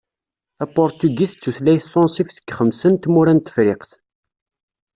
Tapurtugit 0.59 1.31
d 1.35 1.39
tutlayt 1.41 1.89
tunṣibt 1.91 2.35
deg 2.37 2.51
xemsa 2.57 2.89
n 2.91 2.95
tmura 2.95 3.33
n 3.33 3.39
Tefriqt. 3.39 3.91